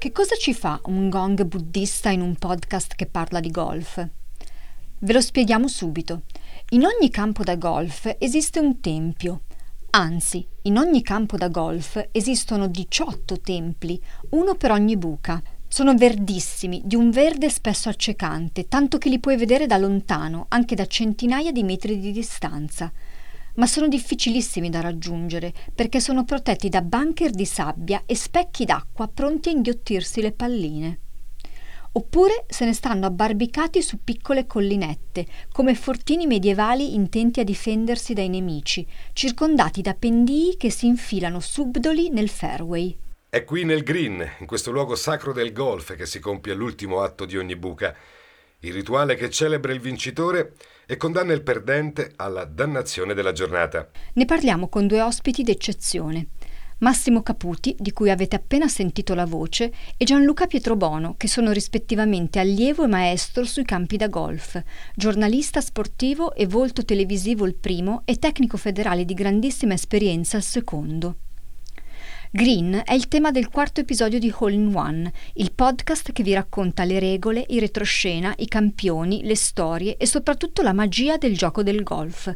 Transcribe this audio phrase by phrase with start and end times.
[0.00, 4.02] Che cosa ci fa un gong buddista in un podcast che parla di golf?
[5.00, 6.22] Ve lo spieghiamo subito.
[6.70, 9.42] In ogni campo da golf esiste un tempio.
[9.90, 14.00] Anzi, in ogni campo da golf esistono 18 templi,
[14.30, 15.42] uno per ogni buca.
[15.68, 20.74] Sono verdissimi, di un verde spesso accecante, tanto che li puoi vedere da lontano, anche
[20.74, 22.90] da centinaia di metri di distanza
[23.56, 29.08] ma sono difficilissimi da raggiungere perché sono protetti da bunker di sabbia e specchi d'acqua
[29.08, 30.98] pronti a inghiottirsi le palline.
[31.92, 38.28] Oppure se ne stanno abbarbicati su piccole collinette, come fortini medievali intenti a difendersi dai
[38.28, 42.96] nemici, circondati da pendii che si infilano subdoli nel fairway.
[43.28, 47.24] È qui nel green, in questo luogo sacro del golf, che si compie l'ultimo atto
[47.24, 47.96] di ogni buca
[48.60, 50.52] il rituale che celebra il vincitore
[50.90, 53.88] e condanna il perdente alla dannazione della giornata.
[54.14, 56.30] Ne parliamo con due ospiti d'eccezione.
[56.78, 62.40] Massimo Caputi, di cui avete appena sentito la voce, e Gianluca Pietrobono, che sono rispettivamente
[62.40, 64.60] allievo e maestro sui campi da golf,
[64.96, 71.18] giornalista sportivo e volto televisivo il primo e tecnico federale di grandissima esperienza il secondo.
[72.32, 76.32] Green è il tema del quarto episodio di Hole in One, il podcast che vi
[76.32, 81.64] racconta le regole, i retroscena, i campioni, le storie e soprattutto la magia del gioco
[81.64, 82.32] del golf.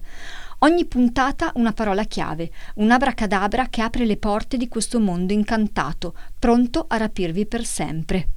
[0.58, 6.16] Ogni puntata una parola chiave, un abracadabra che apre le porte di questo mondo incantato,
[6.40, 8.28] pronto a rapirvi per sempre.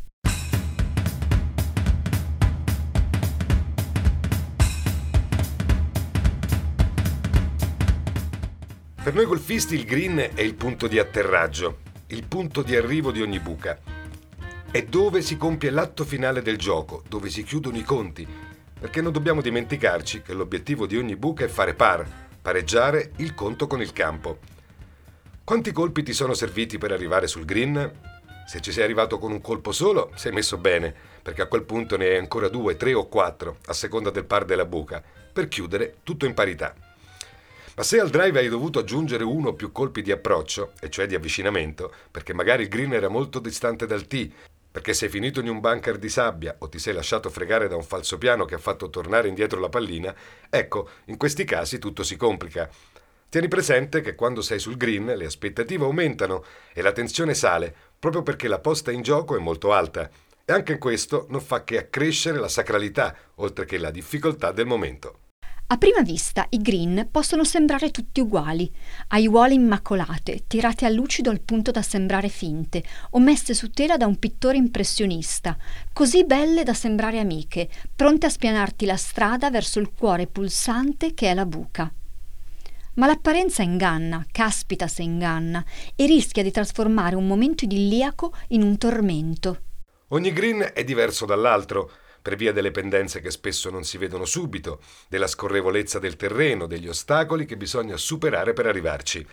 [9.08, 13.22] Per noi golfisti il green è il punto di atterraggio, il punto di arrivo di
[13.22, 13.80] ogni buca.
[14.70, 18.28] È dove si compie l'atto finale del gioco, dove si chiudono i conti,
[18.78, 22.06] perché non dobbiamo dimenticarci che l'obiettivo di ogni buca è fare par,
[22.42, 24.40] pareggiare il conto con il campo.
[25.42, 27.90] Quanti colpi ti sono serviti per arrivare sul green?
[28.46, 31.96] Se ci sei arrivato con un colpo solo, sei messo bene, perché a quel punto
[31.96, 35.02] ne hai ancora due, tre o quattro, a seconda del par della buca,
[35.32, 36.76] per chiudere tutto in parità.
[37.78, 41.06] Ma se al drive hai dovuto aggiungere uno o più colpi di approccio, e cioè
[41.06, 44.32] di avvicinamento, perché magari il green era molto distante dal tee,
[44.72, 47.84] perché sei finito in un bunker di sabbia o ti sei lasciato fregare da un
[47.84, 50.12] falso piano che ha fatto tornare indietro la pallina,
[50.50, 52.68] ecco, in questi casi tutto si complica.
[53.30, 56.44] Tieni presente che quando sei sul green le aspettative aumentano
[56.74, 60.10] e la tensione sale, proprio perché la posta in gioco è molto alta.
[60.44, 65.20] E anche questo non fa che accrescere la sacralità, oltre che la difficoltà del momento.
[65.70, 68.72] A prima vista i green possono sembrare tutti uguali,
[69.10, 74.06] aiuole immacolate, tirate a lucido al punto da sembrare finte, o messe su tela da
[74.06, 75.58] un pittore impressionista,
[75.92, 81.32] così belle da sembrare amiche, pronte a spianarti la strada verso il cuore pulsante che
[81.32, 81.92] è la buca.
[82.94, 85.66] Ma l'apparenza inganna, caspita se inganna,
[85.98, 89.60] e rischia di trasformare un momento idilliaco in un tormento.
[90.08, 91.92] Ogni green è diverso dall'altro
[92.28, 96.90] per via delle pendenze che spesso non si vedono subito, della scorrevolezza del terreno, degli
[96.90, 99.26] ostacoli che bisogna superare per arrivarci.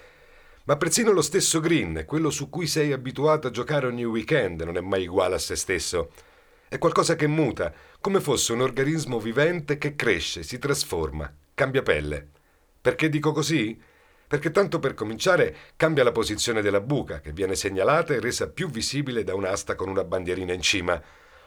[0.66, 4.76] Ma persino lo stesso green, quello su cui sei abituato a giocare ogni weekend, non
[4.76, 6.12] è mai uguale a se stesso.
[6.68, 12.28] È qualcosa che muta, come fosse un organismo vivente che cresce, si trasforma, cambia pelle.
[12.80, 13.76] Perché dico così?
[14.24, 18.70] Perché tanto per cominciare cambia la posizione della buca, che viene segnalata e resa più
[18.70, 21.02] visibile da un'asta con una bandierina in cima.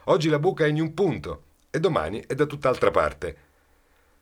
[0.09, 3.35] Oggi la buca è in un punto e domani è da tutt'altra parte.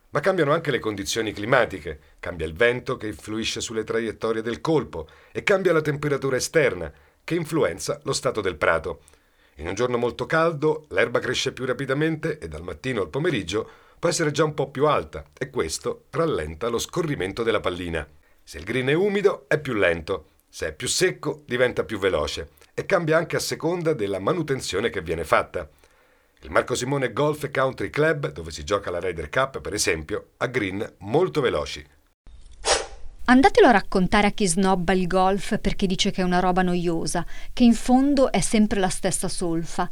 [0.10, 5.08] Ma cambiano anche le condizioni climatiche, cambia il vento che influisce sulle traiettorie del colpo
[5.32, 6.92] e cambia la temperatura esterna
[7.24, 9.02] che influenza lo stato del prato.
[9.58, 14.10] In un giorno molto caldo l'erba cresce più rapidamente e dal mattino al pomeriggio può
[14.10, 18.08] essere già un po' più alta e questo rallenta lo scorrimento della pallina.
[18.42, 22.50] Se il green è umido è più lento, se è più secco diventa più veloce
[22.76, 25.68] e cambia anche a seconda della manutenzione che viene fatta.
[26.42, 30.46] Il Marco Simone Golf Country Club, dove si gioca la Ryder Cup, per esempio, ha
[30.48, 31.84] green molto veloci.
[33.28, 37.26] Andatelo a raccontare a chi snobba il golf perché dice che è una roba noiosa,
[37.54, 39.90] che in fondo è sempre la stessa solfa.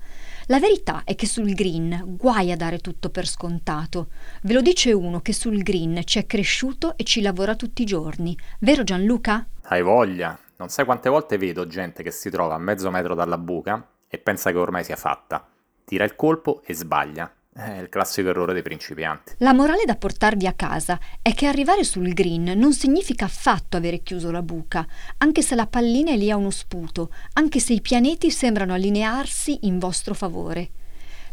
[0.47, 4.09] La verità è che sul green guai a dare tutto per scontato.
[4.43, 7.85] Ve lo dice uno che sul green ci è cresciuto e ci lavora tutti i
[7.85, 8.37] giorni.
[8.59, 9.47] Vero Gianluca?
[9.63, 10.37] Hai voglia.
[10.63, 14.17] Non sai quante volte vedo gente che si trova a mezzo metro dalla buca e
[14.17, 15.45] pensa che ormai sia fatta.
[15.83, 17.29] Tira il colpo e sbaglia.
[17.53, 19.33] È il classico errore dei principianti.
[19.39, 24.03] La morale da portarvi a casa è che arrivare sul green non significa affatto avere
[24.03, 24.87] chiuso la buca,
[25.17, 29.67] anche se la pallina è lì a uno sputo, anche se i pianeti sembrano allinearsi
[29.67, 30.69] in vostro favore.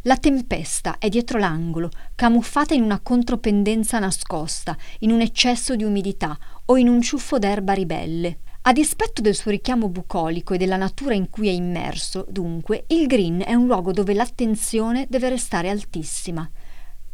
[0.02, 6.36] La tempesta è dietro l'angolo, camuffata in una contropendenza nascosta, in un eccesso di umidità
[6.64, 8.38] o in un ciuffo d'erba ribelle.
[8.62, 13.06] A dispetto del suo richiamo bucolico e della natura in cui è immerso, dunque, il
[13.06, 16.48] green è un luogo dove l'attenzione deve restare altissima.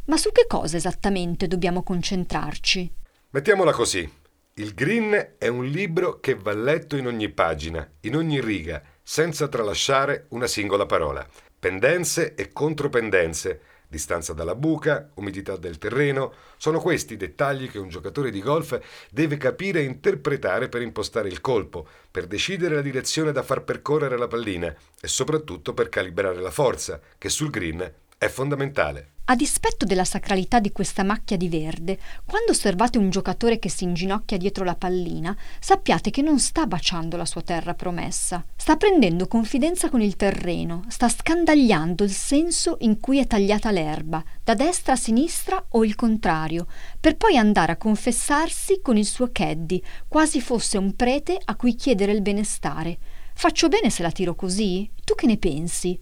[0.06, 2.93] Ma su che cosa esattamente dobbiamo concentrarci?
[3.31, 4.10] Mettiamola così.
[4.54, 9.46] Il green è un libro che va letto in ogni pagina, in ogni riga, senza
[9.46, 11.25] tralasciare una singola parola.
[11.60, 17.88] Pendenze e contropendenze, distanza dalla buca, umidità del terreno, sono questi i dettagli che un
[17.88, 18.78] giocatore di golf
[19.10, 24.16] deve capire e interpretare per impostare il colpo, per decidere la direzione da far percorrere
[24.16, 29.10] la pallina e soprattutto per calibrare la forza, che sul green è fondamentale.
[29.28, 33.82] A dispetto della sacralità di questa macchia di verde, quando osservate un giocatore che si
[33.82, 39.26] inginocchia dietro la pallina, sappiate che non sta baciando la sua terra promessa, sta prendendo
[39.26, 44.92] confidenza con il terreno, sta scandagliando il senso in cui è tagliata l'erba, da destra
[44.92, 46.69] a sinistra o il contrario,
[47.00, 51.74] per poi andare a confessarsi con il suo caddy, quasi fosse un prete a cui
[51.74, 52.96] chiedere il benestare.
[53.34, 54.88] Faccio bene se la tiro così?
[55.04, 55.98] Tu che ne pensi?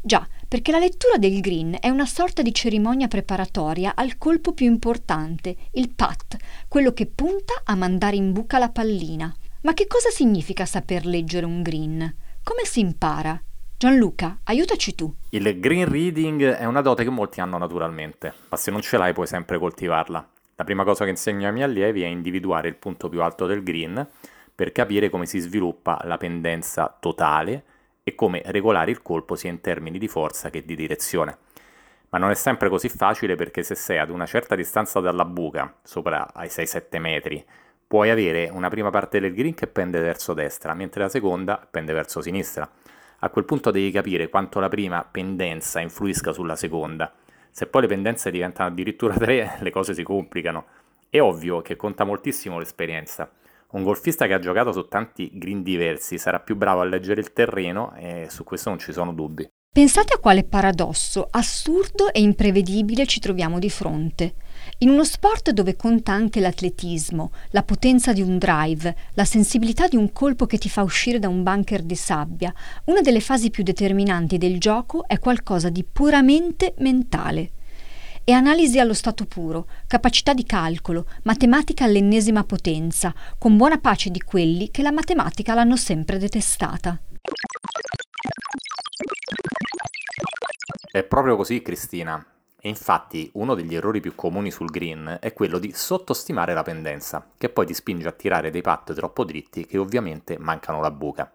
[0.00, 4.64] Già, perché la lettura del green è una sorta di cerimonia preparatoria al colpo più
[4.64, 6.36] importante, il pat,
[6.68, 9.32] quello che punta a mandare in buca la pallina.
[9.62, 11.98] Ma che cosa significa saper leggere un green?
[12.42, 13.38] Come si impara?
[13.76, 15.14] Gianluca, aiutaci tu.
[15.30, 19.12] Il green reading è una dote che molti hanno naturalmente, ma se non ce l'hai
[19.12, 20.30] puoi sempre coltivarla.
[20.56, 23.62] La prima cosa che insegno ai miei allievi è individuare il punto più alto del
[23.62, 24.04] green
[24.54, 27.64] per capire come si sviluppa la pendenza totale
[28.08, 31.36] e come regolare il colpo sia in termini di forza che di direzione.
[32.10, 35.74] Ma non è sempre così facile perché se sei ad una certa distanza dalla buca,
[35.82, 37.44] sopra ai 6-7 metri,
[37.86, 41.92] puoi avere una prima parte del green che pende verso destra, mentre la seconda pende
[41.92, 42.68] verso sinistra.
[43.20, 47.12] A quel punto devi capire quanto la prima pendenza influisca sulla seconda.
[47.50, 50.64] Se poi le pendenze diventano addirittura tre, le cose si complicano.
[51.10, 53.30] È ovvio che conta moltissimo l'esperienza.
[53.70, 57.34] Un golfista che ha giocato su tanti green diversi sarà più bravo a leggere il
[57.34, 59.46] terreno e su questo non ci sono dubbi.
[59.70, 64.36] Pensate a quale paradosso assurdo e imprevedibile ci troviamo di fronte.
[64.78, 69.96] In uno sport dove conta anche l'atletismo, la potenza di un drive, la sensibilità di
[69.96, 72.52] un colpo che ti fa uscire da un bunker di sabbia,
[72.86, 77.50] una delle fasi più determinanti del gioco è qualcosa di puramente mentale
[78.28, 84.20] e analisi allo stato puro, capacità di calcolo, matematica all'ennesima potenza, con buona pace di
[84.20, 87.00] quelli che la matematica l'hanno sempre detestata.
[90.90, 92.22] È proprio così, Cristina.
[92.60, 97.30] E infatti uno degli errori più comuni sul green è quello di sottostimare la pendenza,
[97.38, 101.32] che poi ti spinge a tirare dei pat troppo dritti che ovviamente mancano la buca.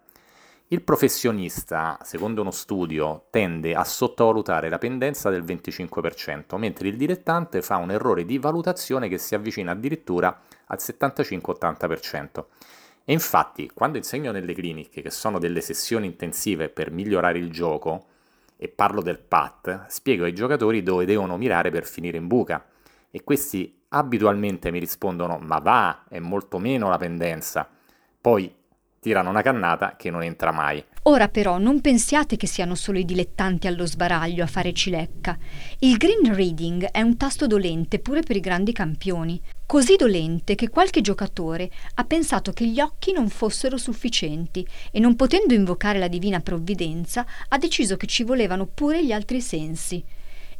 [0.73, 7.61] Il professionista, secondo uno studio, tende a sottovalutare la pendenza del 25%, mentre il dilettante
[7.61, 10.35] fa un errore di valutazione che si avvicina addirittura
[10.65, 12.45] al 75-80%.
[13.05, 18.07] E infatti, quando insegno nelle cliniche, che sono delle sessioni intensive per migliorare il gioco,
[18.57, 22.65] e parlo del PAT, spiego ai giocatori dove devono mirare per finire in buca.
[23.11, 27.69] E questi abitualmente mi rispondono: Ma va, è molto meno la pendenza.
[28.19, 28.61] Poi
[29.03, 30.81] tirano una cannata che non entra mai.
[31.03, 35.37] Ora però non pensiate che siano solo i dilettanti allo sbaraglio a fare cilecca.
[35.79, 40.69] Il green reading è un tasto dolente pure per i grandi campioni, così dolente che
[40.69, 46.07] qualche giocatore ha pensato che gli occhi non fossero sufficienti e non potendo invocare la
[46.07, 50.01] divina provvidenza ha deciso che ci volevano pure gli altri sensi.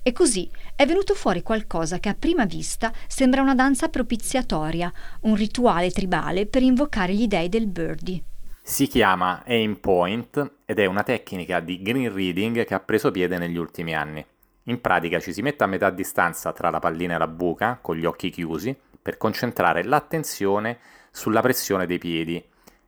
[0.06, 5.36] E così è venuto fuori qualcosa che a prima vista sembra una danza propiziatoria, un
[5.36, 8.24] rituale tribale per invocare gli dei del birdie.
[8.65, 13.38] Si chiama aim point ed è una tecnica di green reading che ha preso piede
[13.38, 14.25] negli ultimi anni.
[14.63, 17.98] In pratica ci si mette a metà distanza tra la pallina e la buca, con
[17.98, 20.79] gli occhi chiusi, per concentrare l'attenzione
[21.12, 22.41] sulla pressione dei piedi,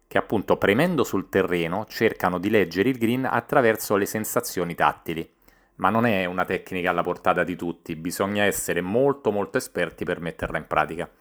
[0.07, 5.29] che appunto premendo sul terreno cercano di leggere il green attraverso le sensazioni tattili.
[5.75, 10.21] Ma non è una tecnica alla portata di tutti, bisogna essere molto molto esperti per
[10.21, 11.11] metterla in pratica.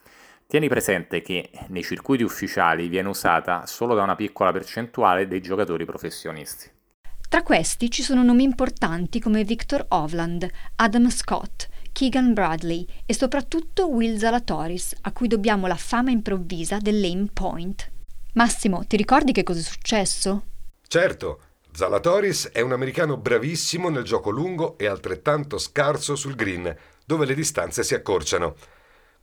[0.47, 5.85] Tieni presente che nei circuiti ufficiali viene usata solo da una piccola percentuale dei giocatori
[5.85, 6.69] professionisti.
[7.27, 13.89] Tra questi ci sono nomi importanti come Victor Hovland, Adam Scott, Keegan Bradley e soprattutto
[13.89, 17.91] Will Zalatoris, a cui dobbiamo la fama improvvisa dell'aim point.
[18.33, 20.43] Massimo, ti ricordi che cosa è successo?
[20.87, 21.39] Certo,
[21.73, 26.73] Zalatoris è un americano bravissimo nel gioco lungo e altrettanto scarso sul green,
[27.03, 28.55] dove le distanze si accorciano.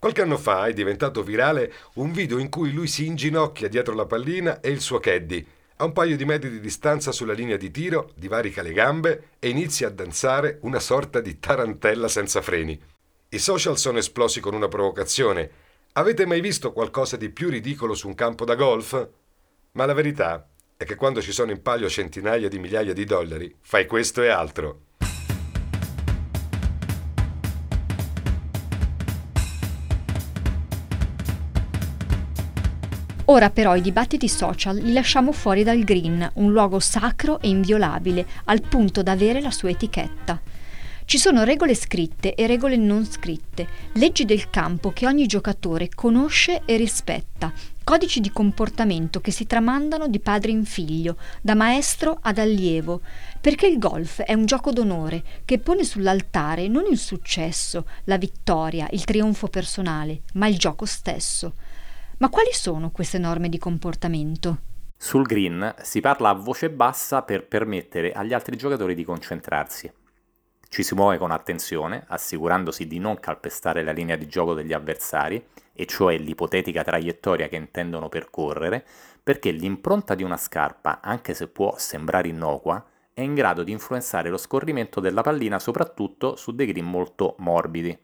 [0.02, 4.04] Qualche anno fa è diventato virale un video in cui lui si inginocchia dietro la
[4.04, 7.71] pallina e il suo caddy, a un paio di metri di distanza sulla linea di
[7.71, 12.76] tiro, divarica le gambe e inizia a danzare una sorta di tarantella senza freni.
[13.28, 15.49] I social sono esplosi con una provocazione.
[15.92, 19.09] Avete mai visto qualcosa di più ridicolo su un campo da golf?
[19.75, 23.54] Ma la verità è che quando ci sono in palio centinaia di migliaia di dollari,
[23.61, 24.80] fai questo e altro.
[33.32, 38.26] Ora però i dibattiti social li lasciamo fuori dal green, un luogo sacro e inviolabile,
[38.44, 40.38] al punto da avere la sua etichetta.
[41.06, 46.60] Ci sono regole scritte e regole non scritte, leggi del campo che ogni giocatore conosce
[46.66, 47.50] e rispetta,
[47.82, 53.00] codici di comportamento che si tramandano di padre in figlio, da maestro ad allievo,
[53.40, 58.86] perché il golf è un gioco d'onore che pone sull'altare non il successo, la vittoria,
[58.90, 61.54] il trionfo personale, ma il gioco stesso.
[62.19, 64.59] Ma quali sono queste norme di comportamento?
[64.97, 69.92] Sul green si parla a voce bassa per permettere agli altri giocatori di concentrarsi.
[70.69, 75.45] Ci si muove con attenzione, assicurandosi di non calpestare la linea di gioco degli avversari,
[75.75, 78.87] e cioè l'ipotetica traiettoria che intendono percorrere,
[79.23, 84.31] perché l'impronta di una scarpa, anche se può sembrare innocua, è in grado di influenzare
[84.31, 87.99] lo scorrimento della pallina soprattutto su dei green molto morbidi.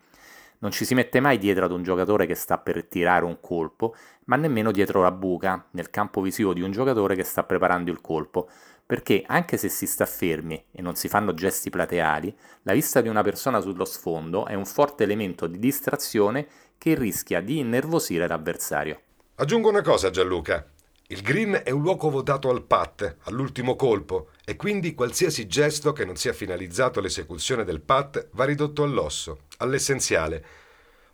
[0.60, 3.94] Non ci si mette mai dietro ad un giocatore che sta per tirare un colpo,
[4.24, 8.00] ma nemmeno dietro la buca, nel campo visivo di un giocatore che sta preparando il
[8.00, 8.48] colpo,
[8.84, 13.08] perché anche se si sta fermi e non si fanno gesti plateali, la vista di
[13.08, 19.00] una persona sullo sfondo è un forte elemento di distrazione che rischia di innervosire l'avversario.
[19.36, 20.66] Aggiungo una cosa Gianluca.
[21.08, 26.04] Il green è un luogo votato al pat, all'ultimo colpo, e quindi qualsiasi gesto che
[26.04, 30.44] non sia finalizzato all'esecuzione del pat va ridotto all'osso, all'essenziale.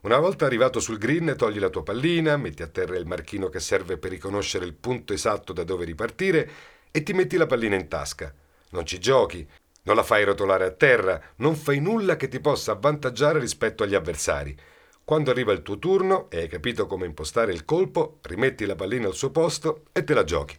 [0.01, 3.61] Una volta arrivato sul green togli la tua pallina, metti a terra il marchino che
[3.61, 6.51] serve per riconoscere il punto esatto da dove ripartire
[6.91, 8.33] e ti metti la pallina in tasca.
[8.71, 9.47] Non ci giochi,
[9.85, 13.95] non la fai rotolare a terra, non fai nulla che ti possa avvantaggiare rispetto agli
[13.95, 14.57] avversari.
[15.05, 19.07] Quando arriva il tuo turno e hai capito come impostare il colpo, rimetti la pallina
[19.07, 20.57] al suo posto e te la giochi.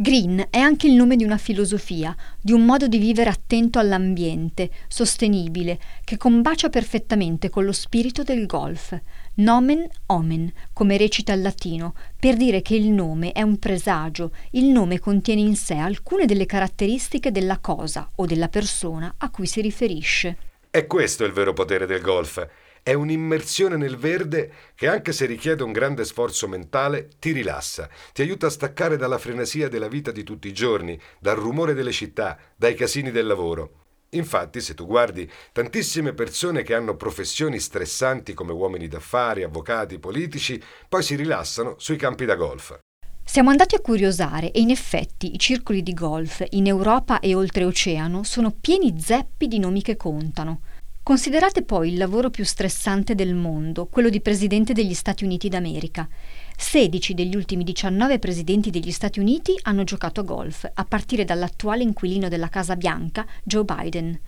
[0.00, 4.70] Green è anche il nome di una filosofia, di un modo di vivere attento all'ambiente,
[4.88, 8.98] sostenibile, che combacia perfettamente con lo spirito del golf.
[9.34, 14.68] Nomen omen, come recita il latino, per dire che il nome è un presagio, il
[14.68, 19.60] nome contiene in sé alcune delle caratteristiche della cosa o della persona a cui si
[19.60, 20.38] riferisce.
[20.70, 22.48] È questo il vero potere del golf
[22.82, 28.22] è un'immersione nel verde che anche se richiede un grande sforzo mentale ti rilassa, ti
[28.22, 32.38] aiuta a staccare dalla frenesia della vita di tutti i giorni, dal rumore delle città,
[32.56, 33.80] dai casini del lavoro.
[34.10, 40.60] Infatti, se tu guardi tantissime persone che hanno professioni stressanti come uomini d'affari, avvocati, politici,
[40.88, 42.78] poi si rilassano sui campi da golf.
[43.22, 48.24] Siamo andati a curiosare e in effetti i circoli di golf in Europa e oltreoceano
[48.24, 50.62] sono pieni zeppi di nomi che contano.
[51.10, 56.08] Considerate poi il lavoro più stressante del mondo, quello di Presidente degli Stati Uniti d'America.
[56.56, 61.82] 16 degli ultimi 19 presidenti degli Stati Uniti hanno giocato a golf, a partire dall'attuale
[61.82, 64.20] inquilino della Casa Bianca, Joe Biden.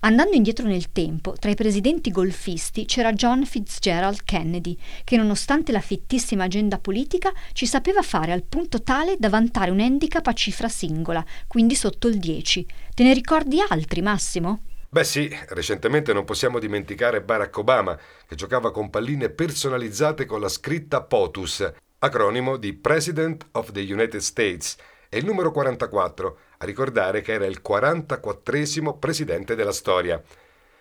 [0.00, 5.78] Andando indietro nel tempo, tra i presidenti golfisti c'era John Fitzgerald Kennedy, che nonostante la
[5.78, 10.68] fittissima agenda politica ci sapeva fare al punto tale da vantare un handicap a cifra
[10.68, 12.66] singola, quindi sotto il 10.
[12.92, 14.62] Te ne ricordi altri, Massimo?
[14.94, 17.98] Beh sì, recentemente non possiamo dimenticare Barack Obama,
[18.28, 24.20] che giocava con palline personalizzate con la scritta POTUS, acronimo di President of the United
[24.20, 24.76] States,
[25.08, 30.22] e il numero 44, a ricordare che era il 44 presidente della storia.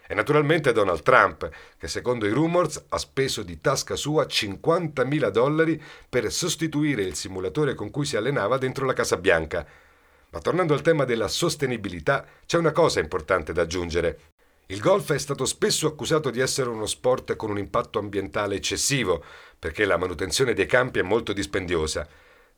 [0.08, 5.82] E naturalmente Donald Trump, che secondo i rumors ha speso di tasca sua 50.000 dollari
[6.08, 9.66] per sostituire il simulatore con cui si allenava dentro la Casa Bianca.
[10.34, 14.20] Ma tornando al tema della sostenibilità, c'è una cosa importante da aggiungere.
[14.66, 19.24] Il golf è stato spesso accusato di essere uno sport con un impatto ambientale eccessivo,
[19.60, 22.08] perché la manutenzione dei campi è molto dispendiosa.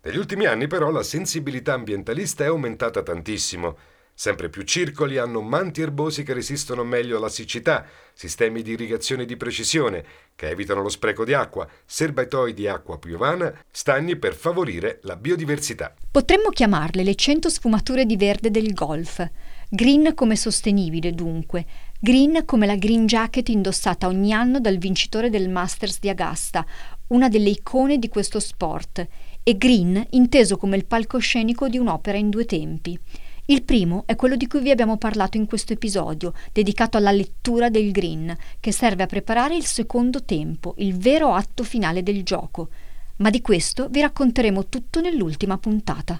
[0.03, 3.77] Negli ultimi anni però la sensibilità ambientalista è aumentata tantissimo.
[4.17, 9.35] Sempre più circoli hanno manti erbosi che resistono meglio alla siccità, sistemi di irrigazione di
[9.35, 10.05] precisione
[10.35, 15.93] che evitano lo spreco di acqua, serbatoi di acqua piovana, stagni per favorire la biodiversità.
[16.09, 19.21] Potremmo chiamarle le 100 sfumature di verde del golf.
[19.69, 21.65] Green come sostenibile, dunque.
[21.99, 26.65] Green come la green jacket indossata ogni anno dal vincitore del Masters di Agasta,
[27.07, 29.05] una delle icone di questo sport,
[29.43, 32.97] e green inteso come il palcoscenico di un'opera in due tempi.
[33.47, 37.69] Il primo è quello di cui vi abbiamo parlato in questo episodio, dedicato alla lettura
[37.69, 42.69] del green, che serve a preparare il secondo tempo, il vero atto finale del gioco.
[43.17, 46.19] Ma di questo vi racconteremo tutto nell'ultima puntata.